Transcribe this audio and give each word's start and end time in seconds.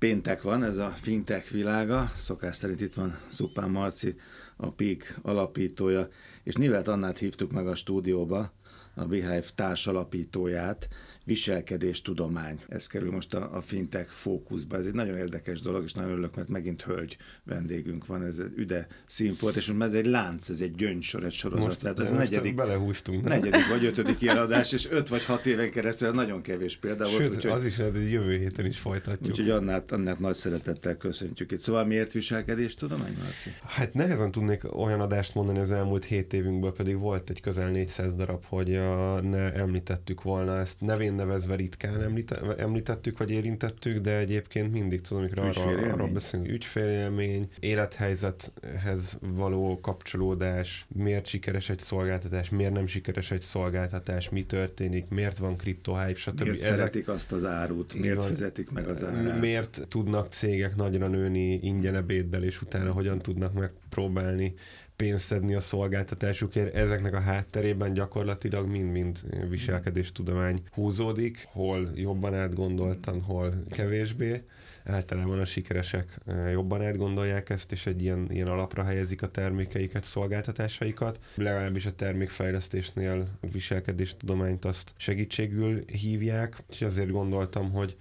Péntek 0.00 0.42
van, 0.42 0.64
ez 0.64 0.76
a 0.76 0.90
fintech 0.90 1.50
világa, 1.50 2.12
szokás 2.16 2.56
szerint 2.56 2.80
itt 2.80 2.94
van 2.94 3.18
Szupán 3.28 3.70
Marci, 3.70 4.14
a 4.56 4.70
PIK 4.70 5.18
alapítója, 5.22 6.08
és 6.42 6.54
Nivelt 6.54 6.88
Annát 6.88 7.18
hívtuk 7.18 7.52
meg 7.52 7.66
a 7.66 7.74
stúdióba, 7.74 8.52
a 8.94 9.04
Beehive 9.04 9.44
társalapítóját, 9.54 10.88
viselkedés 11.26 12.02
tudomány. 12.02 12.60
Ez 12.68 12.86
kerül 12.86 13.10
most 13.10 13.34
a, 13.34 13.56
a 13.56 13.60
fintech 13.60 14.08
fókuszba. 14.08 14.76
Ez 14.76 14.86
egy 14.86 14.92
nagyon 14.92 15.16
érdekes 15.16 15.60
dolog, 15.60 15.84
és 15.84 15.92
nagyon 15.92 16.10
örülök, 16.10 16.36
mert 16.36 16.48
megint 16.48 16.82
hölgy 16.82 17.16
vendégünk 17.44 18.06
van. 18.06 18.22
Ez 18.22 18.40
Üde 18.56 18.86
színfolt, 19.06 19.56
és 19.56 19.66
most 19.66 19.88
ez 19.88 19.94
egy 19.94 20.06
lánc, 20.06 20.48
ez 20.48 20.60
egy 20.60 20.74
gyöngysor, 20.74 21.24
egy 21.24 21.32
sorozat. 21.32 21.66
Most, 21.66 21.80
Tehát 21.80 22.00
ez 22.00 22.08
most 22.08 22.18
negyedik, 22.18 22.54
belehúztunk. 22.54 23.24
Nem? 23.24 23.38
negyedik 23.38 23.68
vagy 23.68 23.84
ötödik 23.84 24.16
kiadás, 24.16 24.72
és 24.72 24.90
öt 24.90 25.08
vagy 25.08 25.24
hat 25.24 25.46
éven 25.46 25.70
keresztül 25.70 26.10
nagyon 26.10 26.40
kevés 26.40 26.76
példa 26.76 27.04
Sőt, 27.04 27.18
volt. 27.18 27.34
Úgyhogy, 27.34 27.50
az 27.50 27.64
is 27.64 27.76
lehet, 27.76 27.96
hogy 27.96 28.10
jövő 28.10 28.36
héten 28.36 28.66
is 28.66 28.78
folytatjuk. 28.78 29.28
úgyhogy 29.28 29.50
Annát, 29.50 29.92
Annát 29.92 30.18
nagy 30.18 30.34
szeretettel 30.34 30.96
köszöntjük 30.96 31.52
itt. 31.52 31.60
Szóval 31.60 31.84
miért 31.84 32.12
viselkedés 32.12 32.74
tudomány, 32.74 33.16
Marci? 33.22 33.50
Hát 33.64 33.94
nehezen 33.94 34.30
tudnék 34.30 34.76
olyan 34.76 35.00
adást 35.00 35.34
mondani 35.34 35.58
az 35.58 35.72
elmúlt 35.72 36.04
hét 36.04 36.32
évünkből, 36.32 36.72
pedig 36.72 36.98
volt 36.98 37.30
egy 37.30 37.40
közel 37.40 37.70
400 37.70 38.14
darab, 38.14 38.44
hogy 38.44 38.74
a, 38.74 39.20
ne 39.20 39.52
említettük 39.52 40.22
volna 40.22 40.58
ezt 40.58 40.80
nevén 40.80 41.15
nevezve 41.16 41.54
ritkán 41.54 42.02
említe, 42.02 42.56
említettük, 42.58 43.18
vagy 43.18 43.30
érintettük, 43.30 43.98
de 43.98 44.16
egyébként 44.16 44.72
mindig 44.72 45.00
tudom, 45.00 45.22
amikor 45.22 45.38
arra, 45.38 45.92
arról 45.92 46.08
beszélünk, 46.08 46.50
ügyfélélmény, 46.50 47.48
élethelyzethez 47.60 49.18
való 49.20 49.80
kapcsolódás, 49.80 50.86
miért 50.88 51.26
sikeres 51.26 51.68
egy 51.68 51.78
szolgáltatás, 51.78 52.50
miért 52.50 52.72
nem 52.72 52.86
sikeres 52.86 53.30
egy 53.30 53.40
szolgáltatás, 53.40 54.28
mi 54.28 54.44
történik, 54.44 55.08
miért 55.08 55.38
van 55.38 55.56
kriptohype, 55.56 56.14
stb. 56.14 56.40
Miért 56.40 56.56
Ezek, 56.56 56.76
szeretik 56.76 57.08
azt 57.08 57.32
az 57.32 57.44
árut, 57.44 57.94
miért 57.94 58.16
van, 58.16 58.26
fizetik 58.26 58.70
meg 58.70 58.88
az 58.88 59.04
árát? 59.04 59.40
Miért 59.40 59.86
tudnak 59.88 60.32
cégek 60.32 60.76
nagyra 60.76 61.08
nőni 61.08 61.52
ingyen 61.62 61.94
ebéddel, 61.94 62.42
és 62.42 62.62
utána 62.62 62.92
hogyan 62.92 63.18
tudnak 63.18 63.52
megpróbálni 63.52 64.54
pénzt 64.96 65.24
szedni 65.24 65.54
a 65.54 65.60
szolgáltatásukért. 65.60 66.74
Ezeknek 66.74 67.14
a 67.14 67.20
hátterében 67.20 67.92
gyakorlatilag 67.92 68.68
mind-mind 68.68 69.20
viselkedéstudomány 69.48 70.62
húzódik, 70.70 71.48
hol 71.50 71.90
jobban 71.94 72.34
átgondoltan, 72.34 73.20
hol 73.20 73.54
kevésbé. 73.70 74.42
Általában 74.84 75.38
a 75.38 75.44
sikeresek 75.44 76.18
eh, 76.26 76.50
jobban 76.50 76.82
átgondolják 76.82 77.50
ezt, 77.50 77.72
és 77.72 77.86
egy 77.86 78.02
ilyen, 78.02 78.26
ilyen 78.30 78.46
alapra 78.46 78.84
helyezik 78.84 79.22
a 79.22 79.30
termékeiket, 79.30 80.04
szolgáltatásaikat. 80.04 81.18
Legalábbis 81.34 81.86
a 81.86 81.94
termékfejlesztésnél 81.94 83.28
a 83.40 83.46
viselkedéstudományt 83.52 84.64
azt 84.64 84.92
segítségül 84.96 85.84
hívják, 85.86 86.62
és 86.70 86.82
azért 86.82 87.10
gondoltam, 87.10 87.70
hogy 87.70 87.96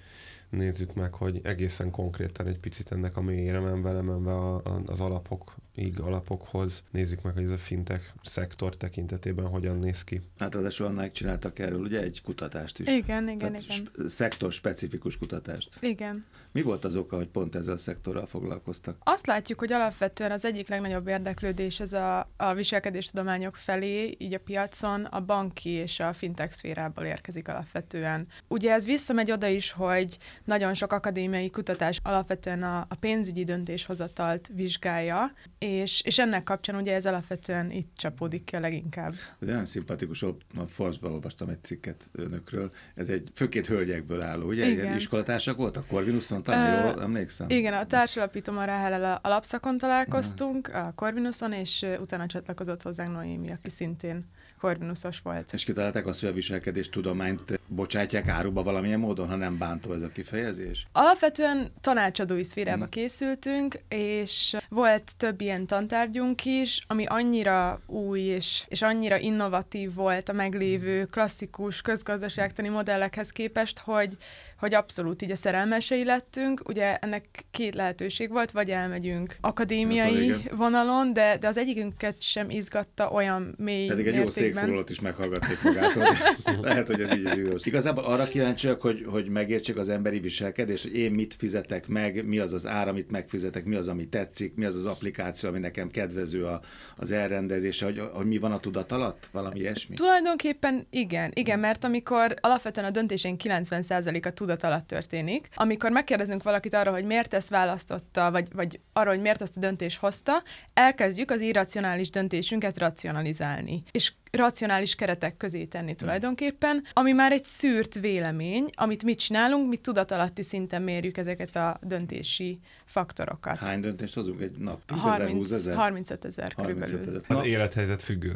nézzük 0.49 0.93
meg, 0.93 1.13
hogy 1.13 1.39
egészen 1.43 1.91
konkrétan 1.91 2.47
egy 2.47 2.59
picit 2.59 2.91
ennek 2.91 3.17
a 3.17 3.21
mélyére 3.21 3.59
menve, 3.59 3.91
lemenve 3.91 4.31
a, 4.31 4.55
a, 4.55 4.81
az 4.85 4.99
alapok 4.99 5.55
ig 5.75 5.99
alapokhoz. 5.99 6.83
Nézzük 6.91 7.21
meg, 7.21 7.33
hogy 7.33 7.43
ez 7.43 7.51
a 7.51 7.57
fintech 7.57 8.03
szektor 8.23 8.77
tekintetében 8.77 9.45
hogyan 9.45 9.77
néz 9.77 10.03
ki. 10.03 10.21
Hát 10.39 10.55
az 10.55 10.79
annak 10.79 11.11
csináltak 11.11 11.59
erről 11.59 11.79
ugye 11.79 12.01
egy 12.01 12.21
kutatást 12.23 12.79
is. 12.79 12.87
Igen, 12.87 13.23
igen, 13.23 13.37
Tehát 13.37 13.61
igen. 13.61 13.75
Sp- 13.77 14.09
szektor 14.09 14.51
specifikus 14.51 15.17
kutatást. 15.17 15.77
Igen. 15.79 16.25
Mi 16.51 16.61
volt 16.61 16.85
az 16.85 16.95
oka, 16.95 17.15
hogy 17.15 17.27
pont 17.27 17.55
ezzel 17.55 17.73
a 17.73 17.77
szektorral 17.77 18.25
foglalkoztak? 18.25 18.97
Azt 19.03 19.27
látjuk, 19.27 19.59
hogy 19.59 19.73
alapvetően 19.73 20.31
az 20.31 20.45
egyik 20.45 20.67
legnagyobb 20.67 21.07
érdeklődés 21.07 21.79
ez 21.79 21.93
a, 21.93 22.29
a 22.37 22.53
viselkedéstudományok 22.53 23.55
felé, 23.55 24.15
így 24.17 24.33
a 24.33 24.39
piacon 24.39 25.03
a 25.03 25.21
banki 25.21 25.69
és 25.69 25.99
a 25.99 26.13
fintech 26.13 26.53
szférából 26.53 27.05
érkezik 27.05 27.47
alapvetően. 27.47 28.27
Ugye 28.47 28.71
ez 28.71 28.85
visszamegy 28.85 29.31
oda 29.31 29.47
is, 29.47 29.71
hogy 29.71 30.17
nagyon 30.43 30.73
sok 30.73 30.91
akadémiai 30.91 31.49
kutatás 31.49 31.99
alapvetően 32.03 32.63
a, 32.63 32.85
a 32.89 32.95
pénzügyi 32.99 33.43
döntéshozatalt 33.43 34.49
vizsgálja, 34.53 35.31
és, 35.65 36.01
és 36.01 36.19
ennek 36.19 36.43
kapcsán 36.43 36.75
ugye 36.75 36.93
ez 36.93 37.05
alapvetően 37.05 37.71
itt 37.71 37.91
csapódik 37.95 38.43
ki 38.43 38.55
a 38.55 38.59
leginkább. 38.59 39.11
Ez 39.39 39.47
nagyon 39.47 39.65
szimpatikus, 39.65 40.23
a 40.23 40.35
Forbes-ban 40.67 41.11
olvastam 41.11 41.49
egy 41.49 41.63
cikket 41.63 42.09
önökről, 42.11 42.71
ez 42.95 43.09
egy 43.09 43.29
főként 43.33 43.65
hölgyekből 43.65 44.21
álló, 44.21 44.47
ugye? 44.47 44.67
Igen. 44.67 44.95
Iskolatársak 44.95 45.57
voltak 45.57 45.87
Corvinuson, 45.87 46.43
talán 46.43 46.85
uh, 46.85 46.91
jól 46.91 47.01
emlékszem? 47.01 47.49
Igen, 47.49 47.73
a 47.73 47.85
társalapítom 47.85 48.57
a 48.57 48.65
Rahel 48.65 49.19
alapszakon 49.23 49.77
találkoztunk, 49.77 50.67
uh. 50.67 50.75
a 50.75 50.93
Corvinuson, 50.95 51.53
és 51.53 51.85
utána 51.99 52.25
csatlakozott 52.25 52.81
hozzánk 52.81 53.11
Noémi, 53.11 53.51
aki 53.51 53.69
szintén 53.69 54.25
Corvinusos 54.65 55.19
volt. 55.23 55.53
És 55.53 55.63
kitalálták 55.63 56.07
azt, 56.07 56.19
hogy 56.19 56.29
a 56.29 56.33
viselkedés 56.33 56.89
tudományt 56.89 57.59
bocsátják 57.67 58.27
áruba 58.27 58.63
valamilyen 58.63 58.99
módon, 58.99 59.27
ha 59.27 59.35
nem 59.35 59.57
bántó 59.57 59.93
ez 59.93 60.01
a 60.01 60.09
kifejezés? 60.09 60.87
Alapvetően 60.91 61.71
tanácsadói 61.81 62.43
szférába 62.43 62.81
hmm. 62.81 62.89
készültünk, 62.89 63.79
és 63.89 64.55
volt 64.69 65.11
több 65.17 65.41
ilyen 65.41 65.65
tantárgyunk 65.65 66.45
is, 66.45 66.83
ami 66.87 67.05
annyira 67.05 67.79
új 67.85 68.19
és, 68.19 68.65
és 68.67 68.81
annyira 68.81 69.17
innovatív 69.17 69.93
volt 69.93 70.29
a 70.29 70.33
meglévő 70.33 71.05
klasszikus 71.05 71.81
közgazdaságtani 71.81 72.67
modellekhez 72.67 73.29
képest, 73.29 73.79
hogy 73.79 74.17
hogy 74.59 74.73
abszolút 74.73 75.21
így 75.21 75.31
a 75.31 75.35
szerelmesei 75.35 76.03
lettünk. 76.03 76.61
Ugye 76.67 76.97
ennek 76.97 77.45
két 77.51 77.75
lehetőség 77.75 78.29
volt, 78.29 78.51
vagy 78.51 78.71
elmegyünk 78.71 79.35
akadémiai 79.41 80.35
vonalon, 80.51 81.13
de, 81.13 81.37
de 81.39 81.47
az 81.47 81.57
egyikünket 81.57 82.21
sem 82.21 82.49
izgatta 82.49 83.09
olyan 83.09 83.55
mély 83.57 83.87
Pedig 83.87 84.07
egy 84.07 84.15
jó 84.15 84.27
székfoglalót 84.55 84.89
is 84.89 84.99
meghallgatték 84.99 85.61
magától. 85.63 86.03
Lehet, 86.61 86.87
hogy 86.87 87.01
ez 87.01 87.13
így 87.13 87.25
az 87.25 87.37
igaz. 87.37 87.65
Igazából 87.65 88.03
arra 88.03 88.27
kíváncsiak, 88.27 88.81
hogy, 88.81 89.05
hogy 89.07 89.27
megértsék 89.27 89.77
az 89.77 89.89
emberi 89.89 90.19
viselkedést, 90.19 90.83
hogy 90.83 90.95
én 90.95 91.11
mit 91.11 91.35
fizetek 91.37 91.87
meg, 91.87 92.25
mi 92.25 92.39
az 92.39 92.53
az 92.53 92.67
ár, 92.67 92.87
amit 92.87 93.11
megfizetek, 93.11 93.65
mi 93.65 93.75
az, 93.75 93.87
ami 93.87 94.07
tetszik, 94.07 94.55
mi 94.55 94.65
az 94.65 94.75
az 94.75 94.85
applikáció, 94.85 95.49
ami 95.49 95.59
nekem 95.59 95.89
kedvező 95.89 96.45
a, 96.45 96.61
az 96.97 97.11
elrendezése, 97.11 97.85
hogy, 97.85 98.01
hogy 98.13 98.25
mi 98.25 98.37
van 98.37 98.51
a 98.51 98.59
tudat 98.59 98.91
alatt, 98.91 99.29
valami 99.31 99.59
ilyesmi? 99.59 99.95
Tulajdonképpen 99.95 100.87
igen, 100.89 101.31
igen, 101.33 101.59
mert 101.59 101.83
amikor 101.83 102.35
alapvetően 102.41 102.87
a 102.87 102.91
döntésén 102.91 103.35
90%-a 103.43 104.29
tudat 104.29 104.63
alatt 104.63 104.87
történik. 104.87 105.47
Amikor 105.55 105.91
megkérdezünk 105.91 106.43
valakit 106.43 106.73
arra, 106.73 106.91
hogy 106.91 107.05
miért 107.05 107.33
ezt 107.33 107.49
választotta, 107.49 108.31
vagy, 108.31 108.47
vagy 108.53 108.79
arra, 108.93 109.09
hogy 109.09 109.21
miért 109.21 109.41
ezt 109.41 109.57
a 109.57 109.59
döntést 109.59 109.99
hozta, 109.99 110.43
elkezdjük 110.73 111.31
az 111.31 111.41
irracionális 111.41 112.09
döntésünket 112.09 112.79
racionalizálni. 112.79 113.83
És 113.91 114.13
racionális 114.35 114.95
keretek 114.95 115.37
közé 115.37 115.65
tenni 115.65 115.85
hmm. 115.85 115.95
tulajdonképpen, 115.95 116.83
ami 116.93 117.11
már 117.11 117.31
egy 117.31 117.45
szűrt 117.45 117.99
vélemény, 117.99 118.69
amit 118.73 119.03
mit 119.03 119.19
csinálunk, 119.19 119.69
mi 119.69 119.77
tudatalatti 119.77 120.43
szinten 120.43 120.81
mérjük 120.81 121.17
ezeket 121.17 121.55
a 121.55 121.79
döntési 121.81 122.59
faktorokat. 122.85 123.57
Hány 123.57 123.79
döntést 123.79 124.13
hozunk 124.13 124.41
egy 124.41 124.57
nap? 124.57 124.85
10 124.85 125.05
ezer, 125.05 125.29
20 125.29 125.51
ezer? 125.51 125.75
35 125.75 126.25
ezer 126.25 126.53
körülbelül. 126.53 127.21
Az 127.27 127.45
élethelyzet 127.45 128.01
függő. 128.01 128.35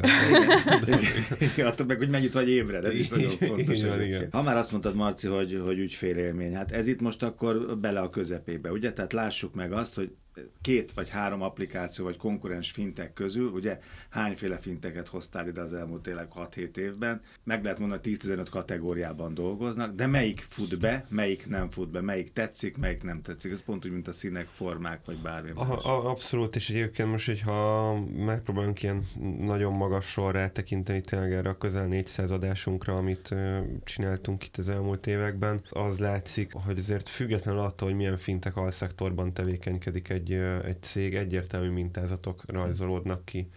igen, 1.54 1.66
attól 1.66 1.86
meg, 1.86 1.96
hogy 1.96 2.10
mennyit 2.10 2.32
vagy 2.32 2.48
ébred, 2.48 2.84
ez 2.84 2.94
is 2.94 3.08
nagyon 3.08 3.28
fontos. 3.28 3.76
Igen, 3.76 4.02
igen. 4.02 4.28
Ha 4.30 4.42
már 4.42 4.56
azt 4.56 4.70
mondtad, 4.70 4.94
Marci, 4.94 5.26
hogy, 5.28 5.60
hogy 5.64 5.78
ügyfélélmény, 5.78 6.54
hát 6.54 6.72
ez 6.72 6.86
itt 6.86 7.00
most 7.00 7.22
akkor 7.22 7.78
bele 7.78 8.00
a 8.00 8.10
közepébe, 8.10 8.70
ugye? 8.70 8.92
Tehát 8.92 9.12
lássuk 9.12 9.54
meg 9.54 9.72
azt, 9.72 9.94
hogy 9.94 10.14
két 10.60 10.92
vagy 10.92 11.08
három 11.08 11.42
applikáció 11.42 12.04
vagy 12.04 12.16
konkurens 12.16 12.70
fintek 12.70 13.12
közül, 13.12 13.48
ugye 13.48 13.78
hányféle 14.10 14.58
finteket 14.58 15.08
hoztál 15.08 15.48
ide 15.48 15.60
az 15.60 15.72
elmúlt 15.72 16.02
tényleg 16.02 16.28
6-7 16.34 16.76
évben, 16.76 17.22
meg 17.44 17.62
lehet 17.62 17.78
mondani, 17.78 18.00
10-15 18.04 18.46
kategóriában 18.50 19.34
dolgoznak, 19.34 19.94
de 19.94 20.06
melyik 20.06 20.46
fut 20.48 20.78
be, 20.78 21.06
melyik 21.08 21.46
nem 21.48 21.70
fut 21.70 21.90
be, 21.90 22.00
melyik 22.00 22.32
tetszik, 22.32 22.76
melyik 22.76 23.02
nem 23.02 23.22
tetszik, 23.22 23.52
ez 23.52 23.62
pont 23.62 23.84
úgy, 23.84 23.92
mint 23.92 24.08
a 24.08 24.12
színek, 24.12 24.46
formák, 24.46 25.04
vagy 25.04 25.18
bármi 25.18 25.50
más. 25.54 25.84
A, 25.84 26.10
abszolút, 26.10 26.56
és 26.56 26.70
egyébként 26.70 27.10
most, 27.10 27.26
hogyha 27.26 27.94
megpróbálunk 28.16 28.82
ilyen 28.82 29.02
nagyon 29.40 29.72
magas 29.72 30.06
sorra 30.06 30.50
tekinteni 30.50 31.00
tényleg 31.00 31.32
erre 31.32 31.48
a 31.48 31.58
közel 31.58 31.86
400 31.86 32.30
adásunkra, 32.30 32.96
amit 32.96 33.34
csináltunk 33.84 34.44
itt 34.44 34.56
az 34.56 34.68
elmúlt 34.68 35.06
években, 35.06 35.60
az 35.70 35.98
látszik, 35.98 36.52
hogy 36.52 36.78
azért 36.78 37.08
függetlenül 37.08 37.60
attól, 37.60 37.88
hogy 37.88 37.96
milyen 37.96 38.16
fintek 38.16 38.56
alszektorban 38.56 39.32
tevékenykedik 39.32 40.08
egy 40.08 40.29
egy, 40.32 40.64
egy 40.64 40.82
cég, 40.82 41.14
egyértelmű 41.14 41.70
mintázatok 41.70 42.42
rajzolódnak 42.46 43.24
ki. 43.24 43.48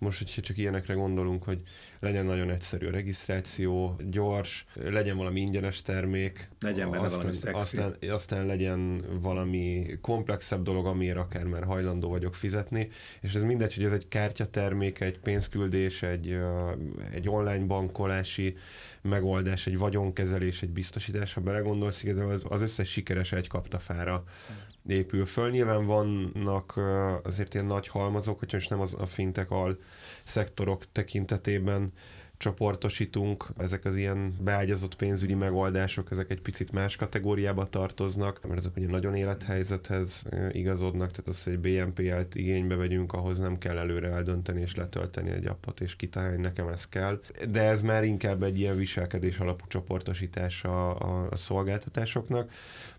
Most, 0.00 0.18
hogyha 0.18 0.40
csak 0.40 0.56
ilyenekre 0.56 0.94
gondolunk, 0.94 1.44
hogy 1.44 1.60
legyen 2.00 2.24
nagyon 2.24 2.50
egyszerű 2.50 2.86
a 2.86 2.90
regisztráció, 2.90 4.00
gyors, 4.10 4.66
legyen 4.74 5.16
valami 5.16 5.40
ingyenes 5.40 5.82
termék, 5.82 6.48
legyen 6.60 6.90
benne 6.90 7.04
aztán, 7.04 7.18
valami 7.18 7.36
szexi. 7.36 7.58
Aztán, 7.58 8.10
aztán 8.10 8.46
legyen 8.46 9.04
valami 9.22 9.98
komplexebb 10.00 10.62
dolog, 10.62 10.86
amiért 10.86 11.16
akár 11.16 11.44
már 11.44 11.64
hajlandó 11.64 12.08
vagyok 12.08 12.34
fizetni, 12.34 12.88
és 13.20 13.34
ez 13.34 13.42
mindegy, 13.42 13.74
hogy 13.74 13.84
ez 13.84 13.92
egy 13.92 14.08
kártyatermék, 14.08 15.00
egy 15.00 15.18
pénzküldés, 15.18 16.02
egy, 16.02 16.38
egy 17.12 17.28
online 17.28 17.64
bankolási 17.64 18.56
megoldás, 19.02 19.66
egy 19.66 19.78
vagyonkezelés, 19.78 20.62
egy 20.62 20.70
biztosítás, 20.70 21.34
ha 21.34 21.40
belegondolsz, 21.40 22.04
az, 22.04 22.44
az 22.48 22.62
összes 22.62 22.90
sikeres 22.90 23.32
egy 23.32 23.46
kaptafára 23.46 24.24
épül 24.86 25.26
föl. 25.26 25.50
Nyilván 25.50 25.86
vannak 25.86 26.80
azért 27.24 27.54
ilyen 27.54 27.66
nagy 27.66 27.88
halmazok, 27.88 28.38
hogyha 28.38 28.56
most 28.56 28.70
nem 28.70 28.80
az 28.80 28.94
a 28.98 29.06
fintek 29.06 29.50
al 29.50 29.78
szektorok 30.24 30.92
tekintetében 30.92 31.92
csoportosítunk. 32.38 33.46
Ezek 33.56 33.84
az 33.84 33.96
ilyen 33.96 34.34
beágyazott 34.40 34.96
pénzügyi 34.96 35.34
megoldások, 35.34 36.10
ezek 36.10 36.30
egy 36.30 36.40
picit 36.40 36.72
más 36.72 36.96
kategóriába 36.96 37.68
tartoznak, 37.68 38.46
mert 38.46 38.58
ezek 38.58 38.76
ugye 38.76 38.88
nagyon 38.88 39.14
élethelyzethez 39.14 40.22
igazodnak, 40.52 41.10
tehát 41.10 41.28
az, 41.28 41.44
hogy 41.44 41.58
BNPL-t 41.58 42.34
igénybe 42.34 42.74
vegyünk, 42.74 43.12
ahhoz 43.12 43.38
nem 43.38 43.58
kell 43.58 43.78
előre 43.78 44.08
eldönteni 44.08 44.60
és 44.60 44.74
letölteni 44.74 45.30
egy 45.30 45.46
appot 45.46 45.80
és 45.80 45.96
kitalálni, 45.96 46.40
nekem 46.40 46.68
ez 46.68 46.88
kell. 46.88 47.20
De 47.50 47.62
ez 47.62 47.82
már 47.82 48.04
inkább 48.04 48.42
egy 48.42 48.58
ilyen 48.58 48.76
viselkedés 48.76 49.38
alapú 49.38 49.64
csoportosítás 49.68 50.64
a, 50.64 51.00
a, 51.00 51.28
a 51.30 51.36
szolgáltatásoknak. 51.36 52.50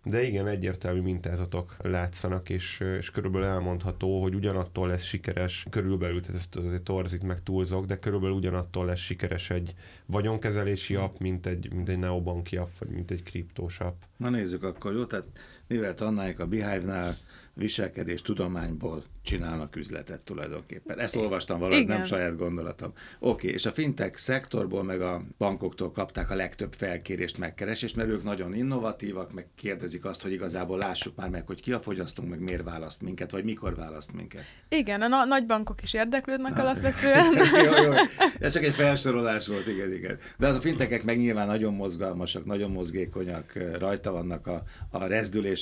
De 0.04 0.24
igen, 0.24 0.48
egyértelmű 0.48 1.02
mintázatok 1.02 1.76
látszanak, 1.82 2.50
és, 2.50 2.80
és 2.98 3.12
körülbelül 3.12 3.48
elmondható, 3.48 4.22
hogy 4.22 4.36
ugyanattól 4.36 4.88
lesz 4.88 5.04
sikeres, 5.04 5.66
körülbelül, 5.70 6.22
tehát 6.22 6.42
ezt 6.42 6.56
azért 6.56 6.82
torzít 6.82 7.24
meg 7.24 7.44
túlzok, 7.44 7.86
de 7.86 8.00
körülbelül 8.00 8.36
ugyanattól 8.36 8.86
lesz 8.86 9.00
sikeres 9.00 9.50
egy 9.50 9.74
vagyonkezelési 10.06 10.96
app, 10.96 11.18
mint 11.20 11.46
egy, 11.46 11.74
mint 11.74 11.90
egy 11.90 12.00
neobanki 12.00 12.58
app, 12.58 12.78
vagy 12.80 12.90
mint 12.90 13.12
egy 13.12 13.24
kriptós 13.24 13.80
app. 13.80 14.02
Na 14.18 14.30
nézzük 14.30 14.64
akkor, 14.64 14.94
jó? 14.94 15.06
Tehát 15.06 15.26
mivel 15.70 15.94
tannáik 15.94 16.40
a 16.40 16.48
Behive-nál 16.48 17.16
viselkedés 17.54 18.22
tudományból 18.22 19.04
csinálnak 19.22 19.76
üzletet 19.76 20.22
tulajdonképpen. 20.22 21.00
Ezt 21.00 21.16
olvastam 21.16 21.60
valahogy, 21.60 21.88
nem 21.88 22.04
saját 22.04 22.38
gondolatom. 22.38 22.94
Oké, 23.20 23.30
okay, 23.30 23.50
és 23.50 23.66
a 23.66 23.72
fintech 23.72 24.18
szektorból 24.18 24.84
meg 24.84 25.02
a 25.02 25.24
bankoktól 25.38 25.92
kapták 25.92 26.30
a 26.30 26.36
legtöbb 26.36 26.74
felkérést, 26.74 27.38
megkeresést, 27.38 27.96
mert 27.96 28.10
ők 28.10 28.24
nagyon 28.24 28.54
innovatívak, 28.54 29.34
meg 29.34 29.48
kérdezik 29.56 30.06
azt, 30.06 30.22
hogy 30.22 30.32
igazából 30.32 30.78
lássuk 30.78 31.16
már 31.16 31.30
meg, 31.30 31.48
hogy 31.48 31.62
ki 31.62 31.72
a 31.72 31.80
fogyasztunk, 31.80 32.30
meg 32.30 32.40
miért 32.40 32.64
választ 32.64 33.02
minket, 33.02 33.32
vagy 33.32 33.44
mikor 33.44 33.76
választ 33.76 34.14
minket. 34.14 34.44
Igen, 34.70 35.02
a 35.02 35.08
na- 35.08 35.26
nagy 35.26 35.46
bankok 35.46 35.82
is 35.82 35.94
érdeklődnek 35.94 36.56
Na. 36.56 36.62
alapvetően. 36.62 37.26
jó, 37.66 37.84
jó. 37.84 37.92
Ez 38.40 38.54
csak 38.54 38.64
egy 38.64 38.74
felsorolás 38.74 39.48
volt, 39.48 39.68
igen, 39.68 39.94
igen. 39.94 40.18
De 40.38 40.48
hát 40.48 40.56
a 40.56 40.62
fintekek 40.62 41.04
meg 41.04 41.18
nyilván 41.18 41.48
nagyon 41.48 41.74
mozgalmasak, 41.74 42.46
nagyon 42.46 42.72
mozgékonyak, 42.72 43.54
rajta 43.80 44.12
vannak 44.12 44.48
a, 44.48 44.64
a 44.90 45.08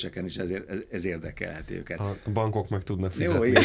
rezdüléseken 0.02 0.24
is, 0.24 0.36
ezért, 0.36 0.70
ez, 0.70 0.78
ez 0.90 1.04
érdekelheti 1.04 1.74
őket. 1.74 2.00
A 2.00 2.16
bankok 2.32 2.68
meg 2.68 2.82
tudnak 2.82 3.12
fizetni. 3.12 3.48
Jó, 3.48 3.62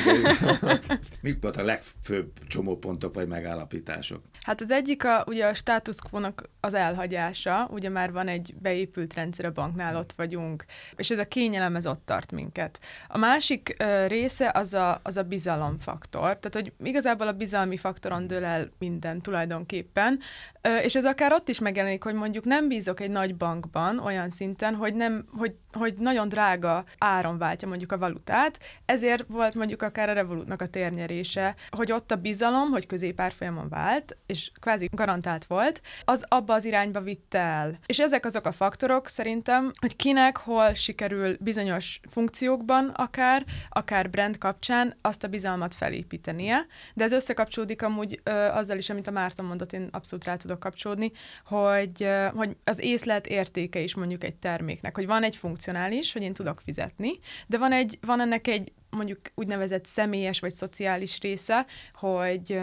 Mik 1.22 1.42
volt 1.42 1.58
a 1.58 1.64
legfőbb 1.64 2.32
csomópontok 2.48 3.14
vagy 3.14 3.28
megállapítások? 3.28 4.22
Hát 4.44 4.62
az 4.62 4.72
egyik 4.72 5.06
a, 5.06 5.24
ugye 5.28 5.46
a 5.46 5.54
status 5.54 5.98
quo-nak 6.10 6.50
az 6.60 6.74
elhagyása, 6.74 7.70
ugye 7.72 7.90
már 7.90 8.12
van 8.12 8.28
egy 8.28 8.56
beépült 8.62 9.14
rendszer 9.14 9.46
a 9.46 9.52
banknál, 9.52 9.96
ott 9.96 10.14
vagyunk, 10.16 10.66
és 10.96 11.12
ez 11.12 11.20
a 11.20 11.26
kényelem, 11.26 11.76
ez 11.76 11.88
ott 11.88 12.06
tart 12.06 12.32
minket. 12.32 12.80
A 13.08 13.18
másik 13.18 13.76
uh, 13.80 14.08
része 14.08 14.52
az 14.54 14.74
a, 14.74 15.00
az 15.04 15.18
a 15.18 15.24
bizalomfaktor, 15.24 16.22
tehát 16.22 16.54
hogy 16.54 16.74
igazából 16.84 17.28
a 17.28 17.32
bizalmi 17.32 17.78
faktoron 17.78 18.28
dől 18.28 18.44
el 18.44 18.70
minden 18.78 19.22
tulajdonképpen, 19.22 20.20
uh, 20.64 20.84
és 20.84 20.96
ez 20.96 21.06
akár 21.06 21.32
ott 21.32 21.50
is 21.50 21.60
megjelenik, 21.60 22.04
hogy 22.04 22.14
mondjuk 22.14 22.46
nem 22.46 22.68
bízok 22.68 23.00
egy 23.00 23.12
nagy 23.12 23.36
bankban 23.36 24.00
olyan 24.00 24.30
szinten, 24.30 24.76
hogy, 24.76 24.94
nem, 24.94 25.26
hogy, 25.38 25.56
hogy 25.72 25.94
nagyon 25.98 26.23
drága 26.30 26.84
áron 26.98 27.38
váltja 27.38 27.68
mondjuk 27.68 27.92
a 27.92 27.98
valutát, 27.98 28.60
ezért 28.86 29.26
volt 29.28 29.56
mondjuk 29.56 29.82
akár 29.82 30.10
a 30.10 30.14
Revolutnak 30.14 30.62
a 30.62 30.68
térnyerése, 30.68 31.56
hogy 31.70 31.92
ott 31.92 32.12
a 32.12 32.16
bizalom, 32.16 32.70
hogy 32.70 32.86
középárfolyamon 32.86 33.70
vált, 33.70 34.18
és 34.26 34.52
kvázi 34.62 34.90
garantált 34.92 35.46
volt, 35.46 35.82
az 36.04 36.26
abba 36.28 36.54
az 36.54 36.66
irányba 36.66 37.02
vitte 37.02 37.40
el. 37.40 37.80
És 37.86 38.00
ezek 38.00 38.26
azok 38.26 38.46
a 38.46 38.52
faktorok 38.52 39.08
szerintem, 39.08 39.72
hogy 39.80 39.96
kinek 39.96 40.38
hol 40.38 40.74
sikerül 40.74 41.38
bizonyos 41.40 42.00
funkciókban 42.10 42.88
akár, 42.88 43.46
akár 43.70 44.10
brand 44.10 44.38
kapcsán 44.38 44.98
azt 45.02 45.24
a 45.24 45.28
bizalmat 45.28 45.74
felépítenie, 45.74 46.66
de 46.94 47.04
ez 47.04 47.12
összekapcsolódik 47.12 47.82
amúgy 47.82 48.20
ö, 48.24 48.32
azzal 48.32 48.78
is, 48.78 48.90
amit 48.90 49.08
a 49.08 49.12
Márton 49.12 49.46
mondott, 49.46 49.74
én 49.74 49.88
abszolút 49.92 50.26
rá 50.26 50.36
tudok 50.36 50.60
kapcsolódni, 50.60 51.12
hogy, 51.46 52.04
ö, 52.04 52.28
hogy 52.36 52.56
az 52.64 52.80
észlet 52.80 53.28
értéke 53.28 53.80
is 53.80 53.96
mondjuk 53.96 54.24
egy 54.24 54.36
terméknek, 54.36 54.96
hogy 54.96 55.08
van 55.08 55.24
egy 55.24 55.36
funkcionális, 55.36 56.13
hogy 56.14 56.22
én 56.22 56.34
tudok 56.34 56.62
fizetni, 56.66 57.12
de 57.48 57.58
van, 57.58 57.72
egy, 57.72 57.98
van 58.02 58.22
ennek 58.22 58.48
egy 58.48 58.72
mondjuk 58.96 59.20
úgynevezett 59.36 59.86
személyes 59.86 60.40
vagy 60.40 60.56
szociális 60.56 61.20
része, 61.20 61.66
hogy 61.94 62.60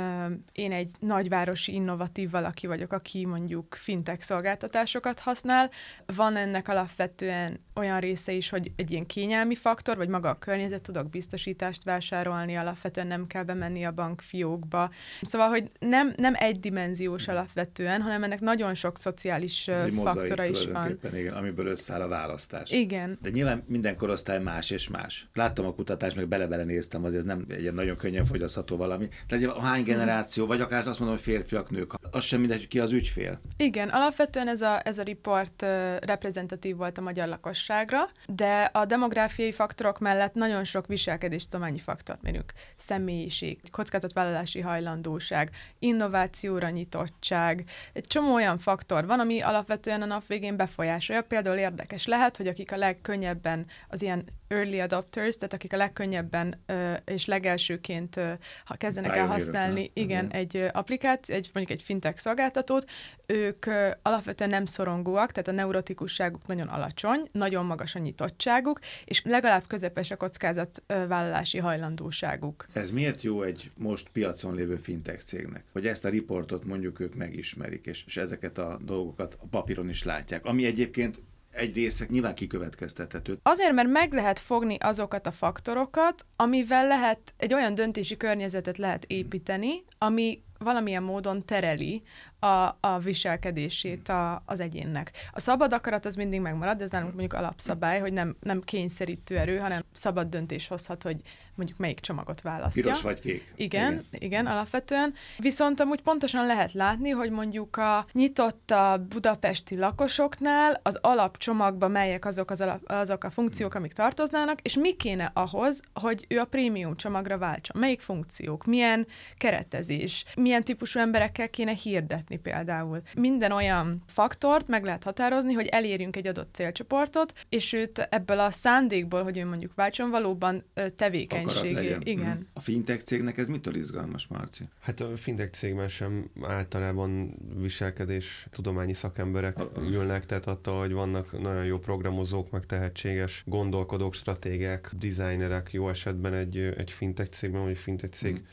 én 0.52 0.72
egy 0.72 0.90
nagyvárosi 1.00 1.74
innovatív 1.74 2.30
valaki 2.30 2.66
vagyok, 2.66 2.92
aki 2.92 3.26
mondjuk 3.26 3.74
fintech 3.74 4.22
szolgáltatásokat 4.22 5.18
használ. 5.18 5.70
Van 6.06 6.36
ennek 6.36 6.68
alapvetően 6.68 7.60
olyan 7.74 8.00
része 8.00 8.32
is, 8.32 8.48
hogy 8.48 8.72
egy 8.76 8.90
ilyen 8.90 9.06
kényelmi 9.06 9.54
faktor, 9.54 9.96
vagy 9.96 10.08
maga 10.08 10.28
a 10.28 10.38
környezet, 10.38 10.82
tudok 10.82 11.10
biztosítást 11.10 11.84
vásárolni, 11.84 12.56
alapvetően 12.56 13.06
nem 13.06 13.26
kell 13.26 13.42
bemenni 13.42 13.84
a 13.84 13.90
bankfiókba. 13.90 14.90
Szóval, 15.22 15.48
hogy 15.48 15.70
nem, 15.78 16.12
nem 16.16 16.34
egydimenziós 16.36 17.28
alapvetően, 17.28 18.02
hanem 18.02 18.22
ennek 18.22 18.40
nagyon 18.40 18.74
sok 18.74 18.98
szociális 18.98 19.68
Ez 19.68 19.88
faktora 20.02 20.44
is 20.44 20.66
van. 20.66 20.98
Igen, 21.12 21.34
amiből 21.34 21.66
összeáll 21.66 22.00
a 22.00 22.08
választás. 22.08 22.70
Igen. 22.70 23.18
De 23.22 23.30
nyilván 23.30 23.62
minden 23.66 23.96
korosztály 23.96 24.42
más 24.42 24.70
és 24.70 24.88
más. 24.88 25.28
Láttam 25.34 25.66
a 25.66 25.74
kutatást, 25.74 26.16
meg 26.20 26.28
bele-bele 26.28 26.64
néztem, 26.64 27.04
azért 27.04 27.24
nem 27.24 27.44
egy 27.48 27.72
nagyon 27.72 27.96
könnyen 27.96 28.24
fogyasztható 28.24 28.76
valami. 28.76 29.08
Tehát 29.26 29.44
a 29.44 29.60
hány 29.60 29.82
generáció, 29.82 30.46
vagy 30.46 30.60
akár 30.60 30.86
azt 30.86 30.98
mondom, 30.98 31.16
hogy 31.16 31.26
férfiak, 31.26 31.70
nők, 31.70 31.94
az 32.10 32.24
sem 32.24 32.40
mindegy, 32.40 32.68
ki 32.68 32.78
az 32.78 32.92
ügyfél. 32.92 33.40
Igen, 33.56 33.88
alapvetően 33.88 34.48
ez 34.48 34.62
a, 34.62 34.80
ez 34.84 34.98
a 34.98 35.02
riport 35.02 35.62
reprezentatív 36.00 36.76
volt 36.76 36.98
a 36.98 37.00
magyar 37.00 37.28
lakosságra, 37.28 37.98
de 38.26 38.62
a 38.62 38.84
demográfiai 38.84 39.52
faktorok 39.52 39.98
mellett 39.98 40.34
nagyon 40.34 40.64
sok 40.64 40.86
viselkedéstudományi 40.86 41.78
faktort 41.78 42.22
mérünk. 42.22 42.52
Személyiség, 42.76 43.60
kockázatvállalási 43.70 44.60
hajlandóság, 44.60 45.50
innovációra 45.78 46.68
nyitottság, 46.68 47.64
egy 47.92 48.06
csomó 48.06 48.34
olyan 48.34 48.58
faktor 48.58 49.06
van, 49.06 49.20
ami 49.20 49.40
alapvetően 49.40 50.02
a 50.02 50.06
nap 50.06 50.26
végén 50.26 50.56
befolyásolja. 50.56 51.22
Például 51.22 51.56
érdekes 51.56 52.06
lehet, 52.06 52.36
hogy 52.36 52.46
akik 52.46 52.72
a 52.72 52.76
legkönnyebben 52.76 53.66
az 53.88 54.02
ilyen 54.02 54.24
early 54.50 54.80
adopters, 54.80 55.36
tehát 55.36 55.52
akik 55.52 55.72
a 55.72 55.76
legkönnyebben 55.76 56.62
ö, 56.66 56.92
és 57.04 57.24
legelsőként 57.24 58.16
ö, 58.16 58.32
ha 58.64 58.74
kezdenek 58.74 59.16
el 59.16 59.26
használni, 59.26 59.90
igen, 59.92 60.24
igen, 60.24 60.30
egy 60.30 60.70
applikáció, 60.72 61.34
egy, 61.34 61.50
mondjuk 61.52 61.78
egy 61.78 61.84
fintech 61.84 62.18
szolgáltatót, 62.18 62.84
ők 63.26 63.66
ö, 63.66 63.90
alapvetően 64.02 64.50
nem 64.50 64.64
szorongóak, 64.64 65.32
tehát 65.32 65.48
a 65.48 65.52
neurotikusságuk 65.52 66.46
nagyon 66.46 66.66
alacsony, 66.66 67.28
nagyon 67.32 67.64
magas 67.64 67.94
a 67.94 67.98
nyitottságuk, 67.98 68.78
és 69.04 69.22
legalább 69.24 69.66
közepes 69.66 70.10
a 70.10 70.16
kockázatvállalási 70.16 71.58
hajlandóságuk. 71.58 72.66
Ez 72.72 72.90
miért 72.90 73.22
jó 73.22 73.42
egy 73.42 73.70
most 73.76 74.08
piacon 74.12 74.54
lévő 74.54 74.76
fintech 74.76 75.24
cégnek? 75.24 75.64
Hogy 75.72 75.86
ezt 75.86 76.04
a 76.04 76.08
riportot 76.08 76.64
mondjuk 76.64 77.00
ők 77.00 77.14
megismerik, 77.14 77.86
és, 77.86 78.04
és 78.06 78.16
ezeket 78.16 78.58
a 78.58 78.78
dolgokat 78.84 79.38
a 79.40 79.46
papíron 79.50 79.88
is 79.88 80.04
látják, 80.04 80.44
ami 80.44 80.66
egyébként 80.66 81.20
egy 81.60 81.74
része 81.74 82.06
nyilván 82.08 82.34
kikövetkeztethető. 82.34 83.38
Azért, 83.42 83.72
mert 83.72 83.88
meg 83.88 84.12
lehet 84.12 84.38
fogni 84.38 84.76
azokat 84.80 85.26
a 85.26 85.32
faktorokat, 85.32 86.26
amivel 86.36 86.86
lehet 86.86 87.34
egy 87.36 87.54
olyan 87.54 87.74
döntési 87.74 88.16
környezetet 88.16 88.78
lehet 88.78 89.04
építeni, 89.04 89.84
ami 89.98 90.42
valamilyen 90.58 91.02
módon 91.02 91.44
tereli 91.44 92.02
a, 92.40 92.76
a 92.80 92.98
viselkedését 92.98 94.08
a, 94.08 94.42
az 94.46 94.60
egyénnek. 94.60 95.12
A 95.32 95.40
szabad 95.40 95.72
akarat 95.72 96.06
az 96.06 96.14
mindig 96.14 96.40
megmarad, 96.40 96.80
ez 96.80 96.90
nálunk 96.90 97.14
mondjuk 97.14 97.40
alapszabály, 97.40 98.00
hogy 98.00 98.12
nem, 98.12 98.36
nem 98.40 98.60
kényszerítő 98.60 99.38
erő, 99.38 99.58
hanem 99.58 99.84
szabad 99.92 100.28
döntés 100.28 100.68
hozhat, 100.68 101.02
hogy 101.02 101.16
mondjuk 101.60 101.78
melyik 101.78 102.00
csomagot 102.00 102.40
választja. 102.40 102.82
Piros 102.82 103.02
vagy 103.02 103.20
kék. 103.20 103.52
Igen, 103.56 103.92
igen, 103.92 104.04
igen, 104.10 104.46
alapvetően. 104.46 105.14
Viszont 105.38 105.80
amúgy 105.80 106.00
pontosan 106.00 106.46
lehet 106.46 106.72
látni, 106.72 107.10
hogy 107.10 107.30
mondjuk 107.30 107.76
a 107.76 108.06
nyitott 108.12 108.70
a 108.70 109.04
budapesti 109.08 109.76
lakosoknál 109.76 110.80
az 110.82 110.98
alapcsomagban 111.00 111.90
melyek 111.90 112.24
azok, 112.24 112.50
az 112.50 112.60
alap, 112.60 112.80
azok 112.86 113.24
a 113.24 113.30
funkciók, 113.30 113.74
amik 113.74 113.92
tartoznának, 113.92 114.60
és 114.60 114.74
mi 114.74 114.96
kéne 114.96 115.30
ahhoz, 115.34 115.80
hogy 115.94 116.24
ő 116.28 116.38
a 116.38 116.44
prémium 116.44 116.96
csomagra 116.96 117.38
váltson. 117.38 117.80
Melyik 117.80 118.00
funkciók, 118.00 118.64
milyen 118.64 119.06
keretezés, 119.36 120.24
milyen 120.36 120.64
típusú 120.64 120.98
emberekkel 120.98 121.50
kéne 121.50 121.72
hirdetni 121.72 122.29
például. 122.36 123.02
Minden 123.16 123.52
olyan 123.52 124.02
faktort 124.06 124.68
meg 124.68 124.84
lehet 124.84 125.04
határozni, 125.04 125.52
hogy 125.52 125.66
elérjünk 125.66 126.16
egy 126.16 126.26
adott 126.26 126.54
célcsoportot, 126.54 127.32
és 127.48 127.72
őt 127.72 127.98
ebből 127.98 128.38
a 128.38 128.50
szándékból, 128.50 129.22
hogy 129.22 129.38
ő 129.38 129.46
mondjuk 129.46 129.74
váltson, 129.74 130.10
valóban 130.10 130.64
tevékeny 130.96 131.40
tevékenységé. 131.46 131.96
Igen. 132.00 132.36
Mm. 132.36 132.40
A 132.52 132.60
fintech 132.60 133.04
cégnek 133.04 133.38
ez 133.38 133.48
mitől 133.48 133.74
izgalmas, 133.74 134.26
Marci? 134.26 134.64
Hát 134.80 135.00
a 135.00 135.16
fintech 135.16 135.50
cégben 135.50 135.88
sem 135.88 136.30
általában 136.42 137.34
viselkedés 137.56 138.46
tudományi 138.50 138.94
szakemberek 138.94 139.56
ülnek, 139.78 140.26
tehát 140.26 140.46
attól, 140.46 140.78
hogy 140.78 140.92
vannak 140.92 141.42
nagyon 141.42 141.64
jó 141.64 141.78
programozók, 141.78 142.50
meg 142.50 142.66
tehetséges 142.66 143.42
gondolkodók, 143.46 144.14
stratégek, 144.14 144.90
designerek 144.98 145.72
jó 145.72 145.88
esetben 145.88 146.34
egy, 146.34 146.58
egy 146.58 146.90
fintech 146.90 147.30
cégben, 147.30 147.62
vagy 147.62 147.70
egy 147.70 147.78
fintech 147.78 148.12
cég 148.12 148.32
mm 148.32 148.44